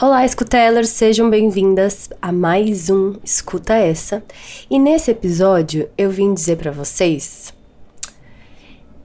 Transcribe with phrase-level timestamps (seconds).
[0.00, 4.22] Olá, escutelers, sejam bem-vindas a mais um Escuta Essa.
[4.70, 7.52] E nesse episódio eu vim dizer para vocês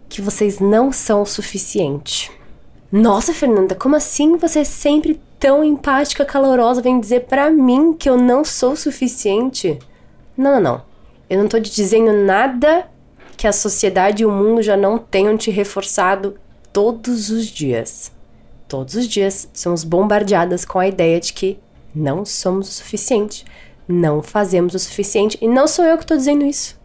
[0.07, 2.31] que vocês não são o suficiente.
[2.91, 8.07] Nossa, Fernanda, como assim você é sempre tão empática, calorosa, vem dizer para mim que
[8.07, 9.79] eu não sou o suficiente?
[10.37, 10.81] Não, não, não.
[11.27, 12.87] Eu não tô te dizendo nada
[13.35, 16.37] que a sociedade e o mundo já não tenham te reforçado
[16.71, 18.11] todos os dias
[18.73, 21.59] todos os dias somos bombardeadas com a ideia de que
[21.93, 23.45] não somos o suficiente,
[23.87, 25.37] não fazemos o suficiente.
[25.39, 26.75] E não sou eu que estou dizendo isso.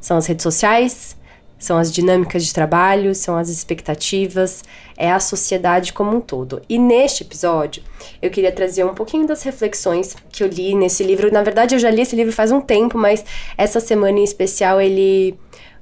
[0.00, 1.16] São as redes sociais,
[1.60, 4.64] são as dinâmicas de trabalho, são as expectativas,
[4.96, 6.60] é a sociedade como um todo.
[6.68, 7.84] E neste episódio,
[8.20, 11.32] eu queria trazer um pouquinho das reflexões que eu li nesse livro.
[11.32, 13.24] Na verdade, eu já li esse livro faz um tempo, mas
[13.56, 15.38] essa semana em especial ele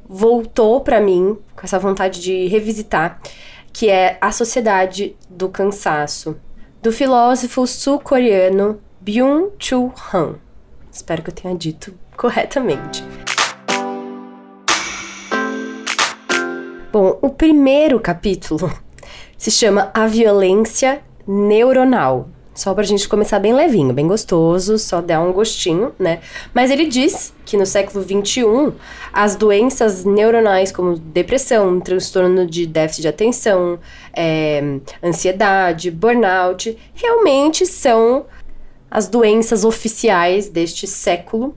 [0.06, 3.18] voltou para mim com essa vontade de revisitar
[3.72, 6.36] que é A Sociedade do Cansaço,
[6.82, 10.34] do filósofo sul-coreano Byung-Chul Han.
[10.90, 13.04] Espero que eu tenha dito corretamente.
[16.92, 18.70] Bom, o primeiro capítulo
[19.38, 22.28] se chama A Violência Neuronal.
[22.60, 26.20] Só pra gente começar bem levinho, bem gostoso, só dar um gostinho, né?
[26.52, 28.74] Mas ele diz que no século XXI,
[29.10, 33.78] as doenças neuronais como depressão, transtorno de déficit de atenção,
[34.14, 38.26] é, ansiedade, burnout, realmente são
[38.90, 41.56] as doenças oficiais deste século.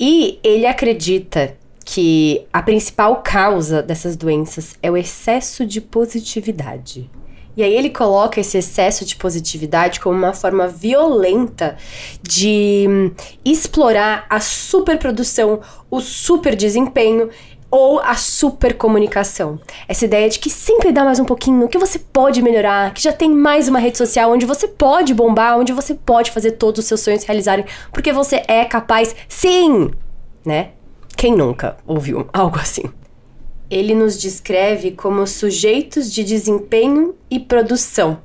[0.00, 7.08] E ele acredita que a principal causa dessas doenças é o excesso de positividade.
[7.56, 11.76] E aí ele coloca esse excesso de positividade como uma forma violenta
[12.22, 13.10] de hum,
[13.44, 17.30] explorar a superprodução, o super desempenho
[17.70, 19.58] ou a super comunicação.
[19.88, 23.12] Essa ideia de que sempre dá mais um pouquinho, que você pode melhorar, que já
[23.12, 26.84] tem mais uma rede social onde você pode bombar, onde você pode fazer todos os
[26.86, 29.90] seus sonhos realizarem, porque você é capaz, sim,
[30.44, 30.70] né?
[31.16, 32.84] Quem nunca ouviu algo assim?
[33.70, 38.20] Ele nos descreve como sujeitos de desempenho e produção,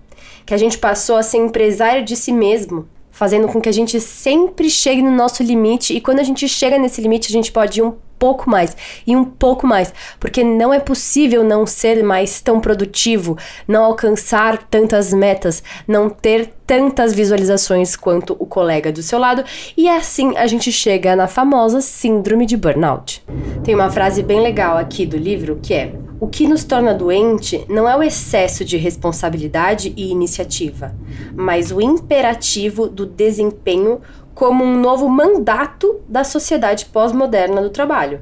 [0.45, 2.87] que a gente passou a ser empresário de si mesmo,
[3.19, 5.93] fazendo com que a gente sempre chegue no nosso limite.
[5.93, 8.77] E quando a gente chega nesse limite a gente pode ir um pouco mais.
[9.05, 13.37] E um pouco mais, porque não é possível não ser mais tão produtivo,
[13.67, 19.43] não alcançar tantas metas, não ter tantas visualizações quanto o colega do seu lado,
[19.75, 23.21] e assim a gente chega na famosa síndrome de burnout.
[23.65, 27.63] Tem uma frase bem legal aqui do livro que é: o que nos torna doente
[27.69, 30.93] não é o excesso de responsabilidade e iniciativa,
[31.33, 34.01] mas o imperativo do desempenho
[34.33, 38.21] como um novo mandato da sociedade pós-moderna do trabalho.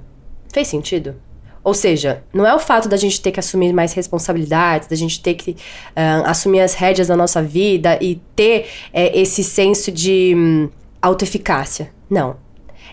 [0.53, 1.15] Fez sentido?
[1.63, 5.21] Ou seja, não é o fato da gente ter que assumir mais responsabilidades, da gente
[5.21, 10.33] ter que uh, assumir as rédeas da nossa vida e ter é, esse senso de
[10.35, 10.69] um,
[11.01, 11.91] autoeficácia.
[12.09, 12.37] Não.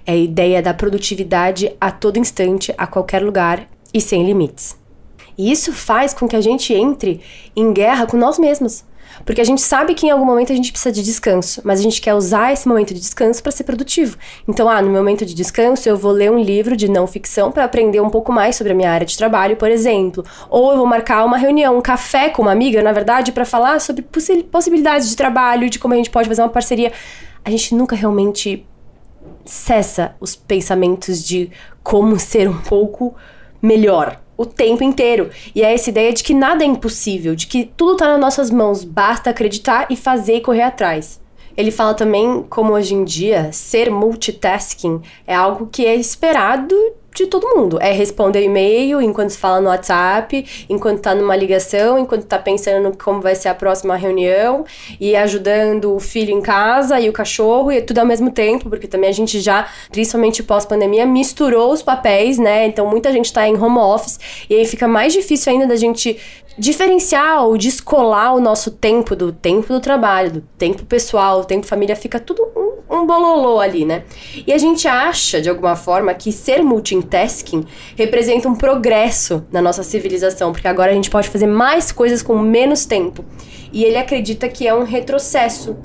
[0.05, 4.77] É a ideia da produtividade a todo instante, a qualquer lugar e sem limites.
[5.37, 7.21] E isso faz com que a gente entre
[7.55, 8.85] em guerra com nós mesmos.
[9.25, 11.83] Porque a gente sabe que em algum momento a gente precisa de descanso, mas a
[11.83, 14.17] gente quer usar esse momento de descanso para ser produtivo.
[14.49, 17.65] Então, ah, no momento de descanso eu vou ler um livro de não ficção para
[17.65, 20.25] aprender um pouco mais sobre a minha área de trabalho, por exemplo.
[20.51, 23.81] Ou eu vou marcar uma reunião, um café com uma amiga, na verdade, para falar
[23.81, 24.05] sobre
[24.51, 26.93] possibilidades de trabalho, de como a gente pode fazer uma parceria.
[27.45, 28.67] A gente nunca realmente
[29.45, 31.51] cessa os pensamentos de
[31.83, 33.15] como ser um pouco
[33.61, 35.31] melhor o tempo inteiro.
[35.55, 38.51] E é essa ideia de que nada é impossível, de que tudo está nas nossas
[38.51, 41.21] mãos, basta acreditar e fazer e correr atrás.
[41.57, 46.75] Ele fala também como hoje em dia ser multitasking é algo que é esperado
[47.15, 47.79] de todo mundo.
[47.81, 52.97] É responder e-mail enquanto se fala no WhatsApp, enquanto tá numa ligação, enquanto tá pensando
[53.03, 54.65] como vai ser a próxima reunião
[55.01, 58.89] e ajudando o filho em casa e o cachorro e tudo ao mesmo tempo, porque
[58.89, 62.67] também a gente já, principalmente pós-pandemia, misturou os papéis, né?
[62.67, 64.19] Então muita gente tá em home office
[64.51, 66.19] e aí fica mais difícil ainda da gente
[66.59, 71.67] diferenciar ou descolar o nosso tempo do tempo do trabalho, do tempo pessoal, do tempo
[71.67, 74.05] família, fica tudo um, um bololô ali, né?
[74.47, 77.65] E a gente acha, de alguma forma, que ser multitasking
[77.97, 82.39] representa um progresso na nossa civilização, porque agora a gente pode fazer mais coisas com
[82.39, 83.25] menos tempo.
[83.73, 85.77] E ele acredita que é um retrocesso,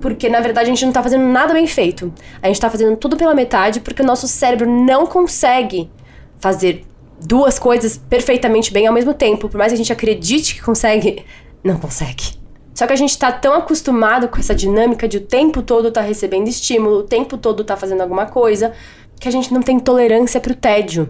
[0.00, 2.12] porque na verdade a gente não tá fazendo nada bem feito.
[2.42, 5.90] A gente tá fazendo tudo pela metade porque o nosso cérebro não consegue
[6.38, 6.84] fazer
[7.20, 9.48] duas coisas perfeitamente bem ao mesmo tempo.
[9.48, 11.24] Por mais que a gente acredite que consegue,
[11.62, 12.45] não consegue.
[12.76, 16.02] Só que a gente tá tão acostumado com essa dinâmica de o tempo todo tá
[16.02, 18.74] recebendo estímulo, o tempo todo tá fazendo alguma coisa,
[19.18, 21.08] que a gente não tem tolerância pro tédio.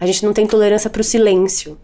[0.00, 1.78] A gente não tem tolerância pro silêncio.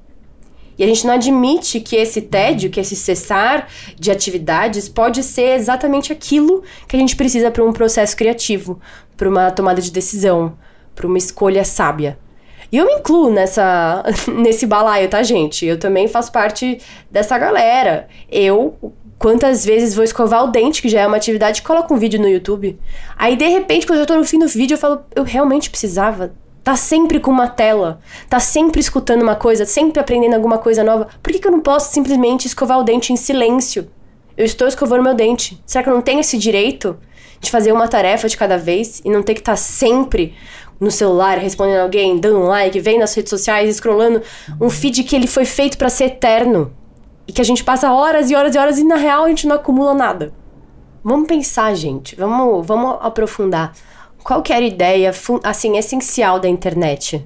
[0.77, 5.55] E a gente não admite que esse tédio, que esse cessar de atividades pode ser
[5.55, 8.81] exatamente aquilo que a gente precisa para um processo criativo,
[9.17, 10.59] para uma tomada de decisão,
[10.97, 12.19] para uma escolha sábia.
[12.73, 14.03] E eu me incluo nessa,
[14.35, 15.67] nesse balaio, tá, gente?
[15.67, 16.81] Eu também faço parte
[17.11, 18.09] dessa galera.
[18.31, 18.75] Eu,
[19.19, 22.27] quantas vezes vou escovar o dente, que já é uma atividade, coloco um vídeo no
[22.27, 22.79] YouTube.
[23.19, 26.33] Aí, de repente, quando eu tô no fim do vídeo, eu falo, eu realmente precisava
[26.65, 31.09] tá sempre com uma tela, tá sempre escutando uma coisa, sempre aprendendo alguma coisa nova.
[31.23, 33.91] Por que, que eu não posso simplesmente escovar o dente em silêncio?
[34.37, 35.61] Eu estou escovando meu dente.
[35.67, 36.97] Será que eu não tenho esse direito
[37.41, 40.35] de fazer uma tarefa de cada vez e não ter que estar tá sempre
[40.83, 44.21] no celular, respondendo alguém, dando um like, vendo nas redes sociais, scrollando
[44.61, 46.75] um feed que ele foi feito para ser eterno.
[47.25, 49.47] E que a gente passa horas e horas e horas e na real a gente
[49.47, 50.33] não acumula nada.
[51.05, 52.17] Vamos pensar, gente.
[52.17, 53.73] Vamos, vamos aprofundar.
[54.25, 55.13] Qual que era a ideia,
[55.45, 57.25] assim, essencial da internet,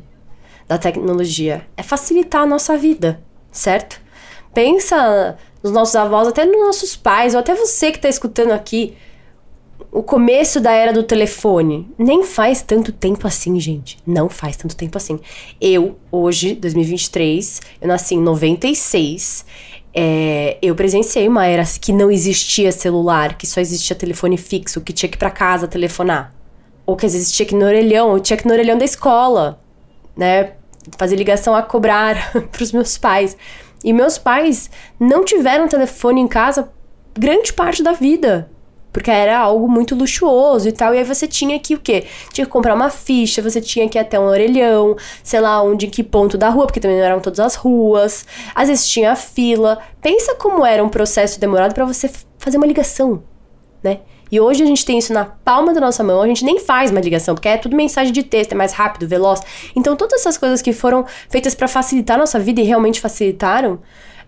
[0.68, 1.66] da tecnologia?
[1.78, 4.02] É facilitar a nossa vida, certo?
[4.52, 8.94] Pensa nos nossos avós, até nos nossos pais, ou até você que está escutando aqui
[9.96, 11.88] o começo da era do telefone.
[11.98, 13.98] Nem faz tanto tempo assim, gente.
[14.06, 15.18] Não faz tanto tempo assim.
[15.60, 19.46] Eu, hoje, 2023, eu nasci em 96.
[19.94, 24.92] É, eu presenciei uma era que não existia celular, que só existia telefone fixo, que
[24.92, 26.34] tinha que ir pra casa telefonar.
[26.84, 28.76] Ou que às vezes tinha que ir no orelhão, ou tinha que ir no orelhão
[28.76, 29.58] da escola,
[30.14, 30.52] né?
[30.98, 33.36] Fazer ligação a cobrar pros meus pais.
[33.82, 34.70] E meus pais
[35.00, 36.70] não tiveram telefone em casa
[37.18, 38.50] grande parte da vida
[38.96, 40.94] porque era algo muito luxuoso e tal.
[40.94, 42.06] E aí você tinha que o quê?
[42.32, 45.84] Tinha que comprar uma ficha, você tinha que ir até um orelhão, sei lá onde,
[45.84, 48.24] em que ponto da rua, porque também não eram todas as ruas.
[48.54, 49.80] Às vezes tinha fila.
[50.00, 53.22] Pensa como era um processo demorado para você fazer uma ligação,
[53.84, 53.98] né?
[54.32, 56.90] E hoje a gente tem isso na palma da nossa mão, a gente nem faz
[56.90, 59.42] uma ligação, porque é tudo mensagem de texto, é mais rápido, veloz.
[59.76, 63.78] Então, todas essas coisas que foram feitas para facilitar a nossa vida e realmente facilitaram,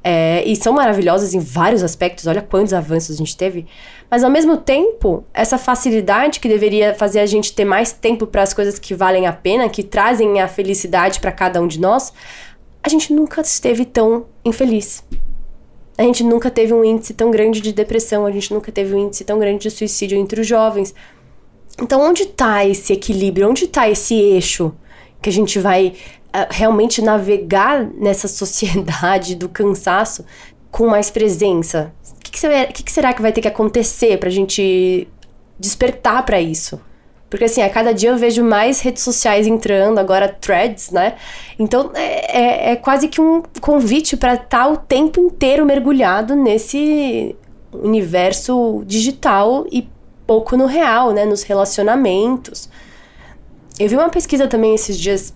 [0.02, 3.66] é, e são maravilhosas em vários aspectos, olha quantos avanços a gente teve.
[4.10, 8.42] Mas ao mesmo tempo, essa facilidade que deveria fazer a gente ter mais tempo para
[8.42, 12.12] as coisas que valem a pena, que trazem a felicidade para cada um de nós,
[12.82, 15.04] a gente nunca esteve tão infeliz.
[15.96, 19.06] A gente nunca teve um índice tão grande de depressão, a gente nunca teve um
[19.06, 20.94] índice tão grande de suicídio entre os jovens.
[21.80, 23.48] Então, onde está esse equilíbrio?
[23.48, 24.72] Onde está esse eixo
[25.20, 25.94] que a gente vai
[26.50, 30.24] realmente navegar nessa sociedade do cansaço
[30.70, 31.92] com mais presença?
[32.16, 35.08] O que, que, será, que, será que vai ter que acontecer pra gente
[35.58, 36.80] despertar para isso?
[37.30, 41.16] Porque assim, a cada dia eu vejo mais redes sociais entrando, agora threads, né?
[41.58, 46.34] Então é, é, é quase que um convite para estar tá o tempo inteiro mergulhado
[46.34, 47.36] nesse
[47.72, 49.86] universo digital e
[50.26, 51.26] pouco no real, né?
[51.26, 52.70] Nos relacionamentos.
[53.78, 55.34] Eu vi uma pesquisa também esses dias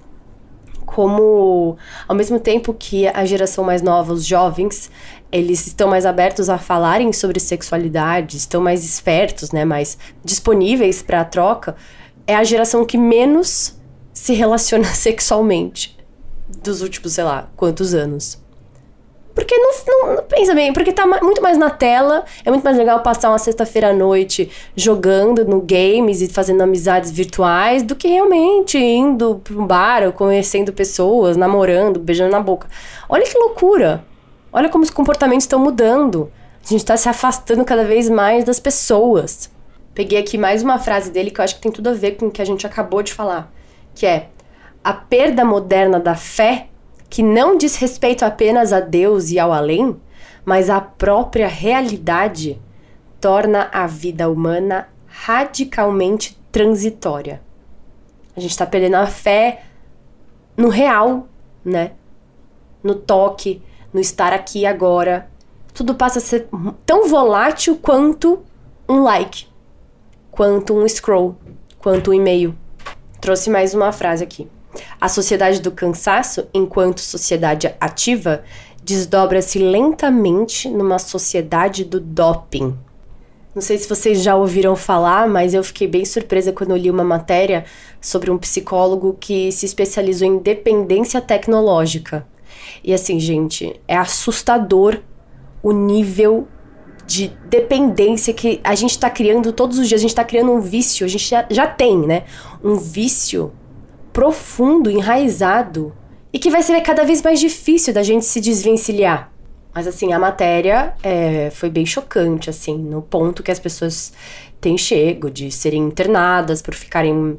[0.95, 4.91] como ao mesmo tempo que a geração mais nova, os jovens,
[5.31, 11.23] eles estão mais abertos a falarem sobre sexualidade, estão mais espertos, né, mais disponíveis para
[11.23, 11.75] a troca,
[12.27, 13.75] é a geração que menos
[14.13, 15.97] se relaciona sexualmente
[16.63, 18.42] dos últimos, sei lá, quantos anos.
[19.35, 19.71] Porque não,
[20.15, 22.25] não, pensa bem, porque tá muito mais na tela.
[22.45, 27.11] É muito mais legal passar uma sexta-feira à noite jogando no games e fazendo amizades
[27.11, 32.69] virtuais do que realmente indo para um bar ou conhecendo pessoas, namorando, beijando na boca.
[33.09, 34.05] Olha que loucura!
[34.53, 36.31] Olha como os comportamentos estão mudando.
[36.65, 39.51] A gente está se afastando cada vez mais das pessoas.
[39.95, 42.27] Peguei aqui mais uma frase dele que eu acho que tem tudo a ver com
[42.27, 43.51] o que a gente acabou de falar,
[43.95, 44.29] que é:
[44.85, 46.69] a perda moderna da fé
[47.13, 50.01] que não diz respeito apenas a Deus e ao além,
[50.47, 52.59] mas à própria realidade,
[53.21, 57.43] torna a vida humana radicalmente transitória.
[58.35, 59.65] A gente está perdendo a fé
[60.57, 61.29] no real,
[61.63, 61.93] né?
[62.83, 63.61] No toque,
[63.93, 65.29] no estar aqui agora.
[65.75, 66.49] Tudo passa a ser
[66.87, 68.43] tão volátil quanto
[68.89, 69.49] um like,
[70.31, 71.37] quanto um scroll,
[71.79, 72.57] quanto um e-mail.
[73.21, 74.49] Trouxe mais uma frase aqui.
[75.01, 78.43] A sociedade do cansaço, enquanto sociedade ativa,
[78.83, 82.77] desdobra-se lentamente numa sociedade do doping.
[83.55, 87.05] Não sei se vocês já ouviram falar, mas eu fiquei bem surpresa quando li uma
[87.05, 87.67] matéria
[88.01, 92.27] sobre um psicólogo que se especializou em dependência tecnológica.
[92.83, 95.01] E assim, gente, é assustador
[95.63, 96.49] o nível
[97.07, 100.01] de dependência que a gente está criando todos os dias.
[100.01, 102.25] A gente está criando um vício, a gente já, já tem, né?
[102.65, 103.53] Um vício
[104.13, 105.93] profundo, enraizado
[106.33, 109.31] e que vai ser cada vez mais difícil da gente se desvencilhar.
[109.75, 114.13] Mas assim, a matéria é, foi bem chocante, assim, no ponto que as pessoas
[114.61, 117.39] têm chego de serem internadas por ficarem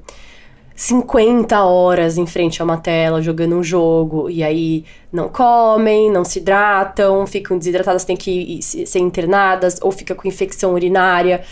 [0.75, 6.25] 50 horas em frente a uma tela jogando um jogo e aí não comem, não
[6.25, 11.43] se hidratam, ficam desidratadas, têm que ser internadas ou fica com infecção urinária.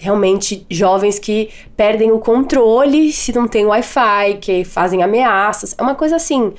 [0.00, 5.74] Realmente jovens que perdem o controle se não tem Wi-Fi, que fazem ameaças.
[5.76, 6.52] É uma coisa assim,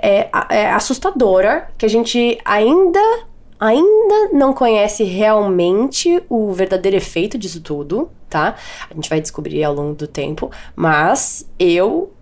[0.00, 3.00] é, é assustadora que a gente ainda
[3.58, 8.56] ainda não conhece realmente o verdadeiro efeito disso tudo, tá?
[8.90, 12.12] A gente vai descobrir ao longo do tempo, mas eu,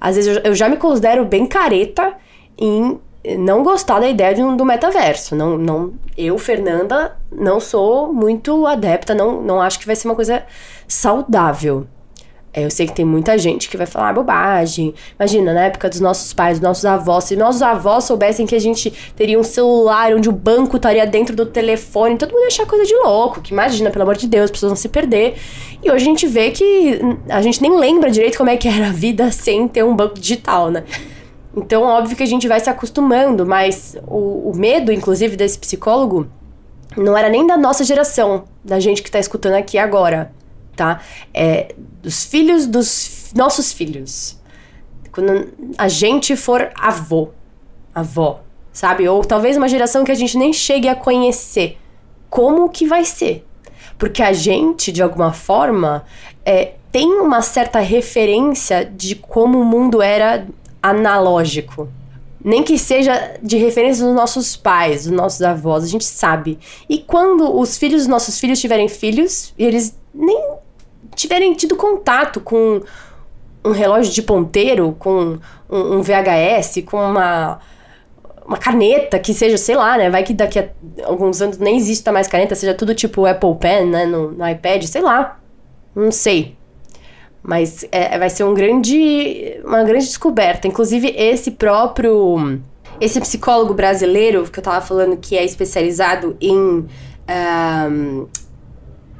[0.00, 2.14] às vezes, eu, já me considero bem careta
[2.58, 3.00] em
[3.38, 5.34] não gostar da ideia de do metaverso.
[5.34, 10.14] Não, não, eu, Fernanda, não sou muito adepta, não, não acho que vai ser uma
[10.14, 10.42] coisa
[10.88, 11.86] saudável.
[12.54, 14.92] É, eu sei que tem muita gente que vai falar ah, bobagem.
[15.18, 18.60] Imagina, na época dos nossos pais, dos nossos avós, se nossos avós soubessem que a
[18.60, 22.66] gente teria um celular onde o banco estaria dentro do telefone, todo mundo ia achar
[22.66, 23.40] coisa de louco.
[23.40, 25.36] Que imagina, pelo amor de Deus, as pessoas vão se perder.
[25.82, 27.00] E hoje a gente vê que
[27.30, 30.20] a gente nem lembra direito como é que era a vida sem ter um banco
[30.20, 30.84] digital, né?
[31.54, 36.26] Então, óbvio que a gente vai se acostumando, mas o, o medo, inclusive, desse psicólogo
[36.96, 40.32] não era nem da nossa geração, da gente que tá escutando aqui agora
[40.76, 41.00] tá?
[41.32, 44.40] É, dos filhos dos nossos filhos.
[45.10, 47.30] Quando a gente for avô,
[47.94, 48.40] avó,
[48.72, 49.06] sabe?
[49.08, 51.78] Ou talvez uma geração que a gente nem chegue a conhecer.
[52.30, 53.46] Como que vai ser?
[53.98, 56.04] Porque a gente, de alguma forma,
[56.44, 60.46] é, tem uma certa referência de como o mundo era
[60.82, 61.88] analógico.
[62.44, 66.58] Nem que seja de referência dos nossos pais, dos nossos avós, a gente sabe.
[66.88, 70.56] E quando os filhos dos nossos filhos tiverem filhos, e eles nem
[71.14, 72.80] tiverem tido contato com
[73.64, 75.38] um relógio de ponteiro, com
[75.70, 77.60] um, VHS, com uma
[78.44, 80.10] uma caneta que seja, sei lá, né?
[80.10, 80.68] Vai que daqui a
[81.04, 84.04] alguns anos nem exista mais caneta, seja tudo tipo Apple Pen, né?
[84.04, 85.38] No, no iPad, sei lá.
[85.94, 86.56] Não sei.
[87.42, 90.68] Mas é, vai ser um grande, uma grande descoberta.
[90.68, 92.60] Inclusive, esse próprio.
[93.00, 98.28] Esse psicólogo brasileiro que eu tava falando que é especializado em um,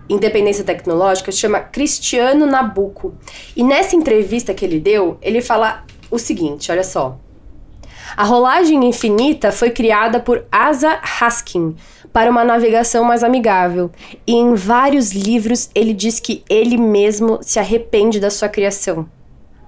[0.09, 3.15] independência tecnológica chama Cristiano Nabuco.
[3.57, 7.19] E nessa entrevista que ele deu, ele fala o seguinte: olha só.
[8.17, 11.75] A rolagem infinita foi criada por Asa Haskin
[12.13, 13.91] para uma navegação mais amigável.
[14.27, 19.09] E em vários livros ele diz que ele mesmo se arrepende da sua criação.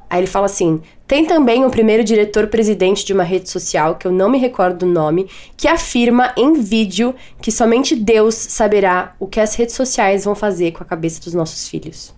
[0.08, 4.12] Aí ele fala assim: tem também o primeiro diretor-presidente de uma rede social, que eu
[4.12, 9.40] não me recordo do nome, que afirma em vídeo que somente Deus saberá o que
[9.40, 12.14] as redes sociais vão fazer com a cabeça dos nossos filhos.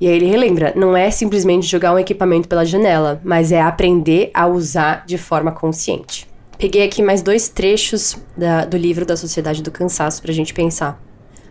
[0.00, 4.30] E aí ele relembra: não é simplesmente jogar um equipamento pela janela, mas é aprender
[4.32, 6.29] a usar de forma consciente.
[6.60, 10.52] Peguei aqui mais dois trechos da, do livro da Sociedade do Cansaço para a gente
[10.52, 11.02] pensar.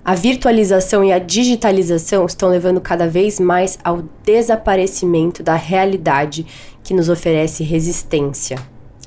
[0.06, 6.46] A virtualização e a digitalização estão levando cada vez mais ao desaparecimento da realidade
[6.84, 8.60] que nos oferece resistência.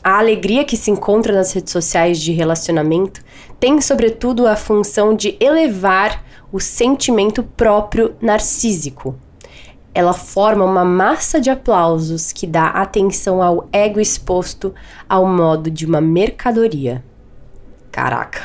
[0.03, 3.23] A alegria que se encontra nas redes sociais de relacionamento
[3.61, 9.15] tem, sobretudo, a função de elevar o sentimento próprio narcísico.
[9.95, 14.75] Ela forma uma massa de aplausos que dá atenção ao ego exposto
[15.09, 17.05] ao modo de uma mercadoria.
[17.91, 18.41] Caraca!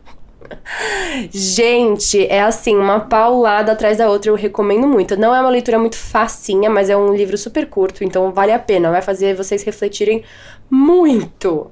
[1.30, 5.16] Gente, é assim, uma paulada atrás da outra, eu recomendo muito.
[5.16, 8.58] Não é uma leitura muito facinha, mas é um livro super curto, então vale a
[8.58, 10.22] pena, vai fazer vocês refletirem
[10.70, 11.70] muito.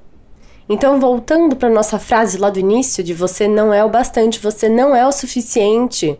[0.67, 4.67] Então, voltando para nossa frase lá do início de você não é o bastante, você
[4.67, 6.19] não é o suficiente.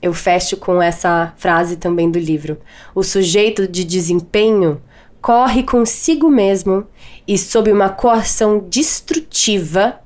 [0.00, 2.58] Eu fecho com essa frase também do livro.
[2.94, 4.80] O sujeito de desempenho
[5.20, 6.86] corre consigo mesmo
[7.26, 10.00] e sob uma coação destrutiva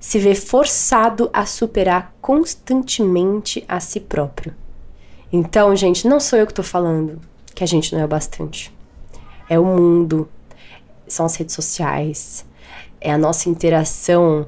[0.00, 4.54] se vê forçado a superar constantemente a si próprio.
[5.32, 7.20] Então, gente, não sou eu que estou falando
[7.54, 8.74] que a gente não é o bastante.
[9.48, 10.28] É o mundo,
[11.06, 12.44] são as redes sociais,
[13.00, 14.46] é a nossa interação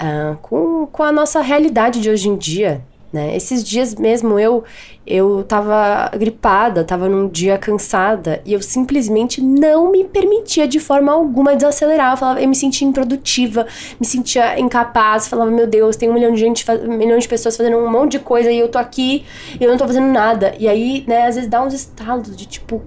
[0.00, 2.84] uh, com, com a nossa realidade de hoje em dia.
[3.12, 3.36] Né?
[3.36, 4.64] Esses dias mesmo eu
[5.06, 11.12] eu tava gripada, tava num dia cansada e eu simplesmente não me permitia de forma
[11.12, 12.14] alguma desacelerar.
[12.14, 13.68] Eu, falava, eu me sentia improdutiva,
[14.00, 17.56] me sentia incapaz, falava, meu Deus, tem um milhão de gente, um milhão de pessoas
[17.56, 19.24] fazendo um monte de coisa e eu tô aqui
[19.60, 20.56] e eu não tô fazendo nada.
[20.58, 22.82] E aí, né, às vezes dá uns estalos de tipo,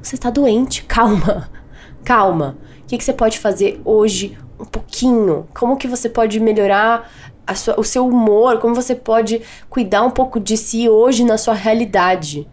[0.00, 1.50] você está doente, calma,
[2.04, 2.56] calma.
[2.84, 5.48] O que, que você pode fazer hoje um pouquinho?
[5.52, 7.10] Como que você pode melhorar
[7.54, 11.54] sua, o seu humor, como você pode cuidar um pouco de si hoje na sua
[11.54, 12.48] realidade.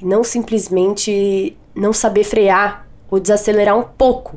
[0.00, 4.36] E não simplesmente não saber frear ou desacelerar um pouco.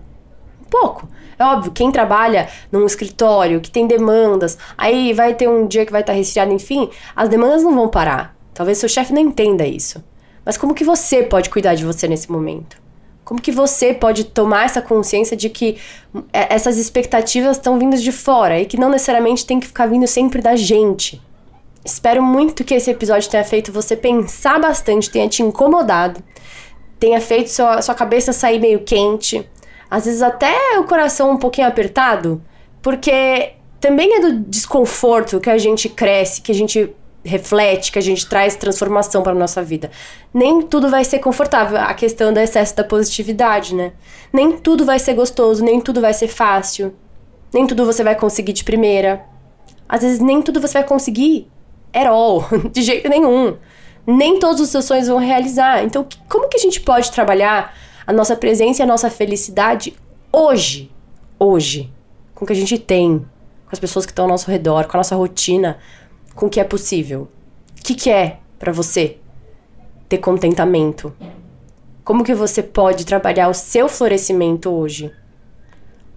[0.61, 1.07] Um pouco.
[1.37, 5.91] É óbvio, quem trabalha num escritório que tem demandas, aí vai ter um dia que
[5.91, 8.35] vai estar resfriado, enfim, as demandas não vão parar.
[8.53, 10.01] Talvez seu chefe não entenda isso.
[10.45, 12.84] Mas como que você pode cuidar de você nesse momento?
[13.25, 15.77] Como que você pode tomar essa consciência de que
[16.31, 20.05] é, essas expectativas estão vindo de fora e que não necessariamente tem que ficar vindo
[20.05, 21.19] sempre da gente?
[21.83, 26.23] Espero muito que esse episódio tenha feito você pensar bastante, tenha te incomodado,
[26.99, 29.47] tenha feito sua, sua cabeça sair meio quente,
[29.89, 32.41] às vezes até o coração um pouquinho apertado,
[32.79, 36.93] porque também é do desconforto que a gente cresce, que a gente
[37.25, 39.89] reflete, que a gente traz transformação para nossa vida.
[40.31, 43.93] Nem tudo vai ser confortável, a questão do excesso da positividade, né?
[44.31, 46.93] Nem tudo vai ser gostoso, nem tudo vai ser fácil.
[47.51, 49.25] Nem tudo você vai conseguir de primeira.
[49.89, 51.47] Às vezes nem tudo você vai conseguir
[51.91, 53.57] at all, de jeito nenhum.
[54.05, 55.83] Nem todos os seus sonhos vão realizar.
[55.83, 57.73] Então, como que a gente pode trabalhar
[58.05, 59.95] a nossa presença e a nossa felicidade
[60.31, 60.91] hoje?
[61.39, 61.91] Hoje.
[62.35, 64.97] Com o que a gente tem, com as pessoas que estão ao nosso redor, com
[64.97, 65.79] a nossa rotina,
[66.35, 67.29] com o que é possível.
[67.79, 69.17] O que, que é para você
[70.09, 71.15] ter contentamento?
[72.03, 75.11] Como que você pode trabalhar o seu florescimento hoje?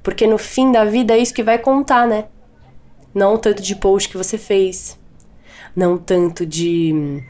[0.02, 2.26] Porque no fim da vida é isso que vai contar, né?
[3.14, 4.98] Não o tanto de post que você fez,
[5.74, 7.22] não tanto de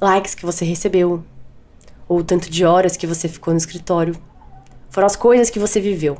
[0.00, 1.24] likes que você recebeu,
[2.08, 4.14] ou tanto de horas que você ficou no escritório.
[4.90, 6.18] Foram as coisas que você viveu.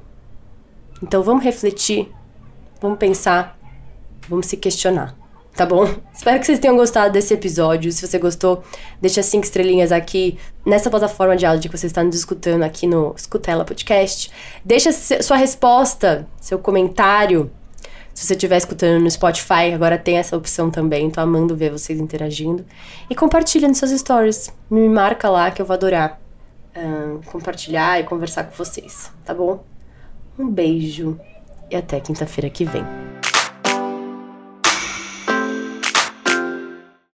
[1.03, 2.11] Então vamos refletir,
[2.81, 3.59] vamos pensar,
[4.29, 5.22] vamos se questionar.
[5.55, 5.87] Tá bom?
[6.15, 7.93] Espero que vocês tenham gostado desse episódio.
[7.93, 8.63] Se você gostou,
[9.01, 13.15] deixa cinco estrelinhas aqui nessa plataforma de áudio que você está nos escutando aqui no
[13.17, 14.31] Escutela Podcast.
[14.65, 17.51] Deixa sua resposta, seu comentário
[18.15, 21.11] se você estiver escutando no Spotify, agora tem essa opção também.
[21.11, 22.63] Tô amando ver vocês interagindo.
[23.09, 24.53] E compartilha nos seus stories.
[24.71, 26.21] Me marca lá que eu vou adorar
[26.77, 29.65] uh, compartilhar e conversar com vocês, tá bom?
[30.39, 31.19] Um beijo
[31.71, 33.12] e até quinta-feira que vem.